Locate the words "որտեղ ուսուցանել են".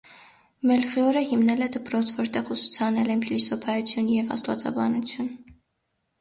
2.21-3.21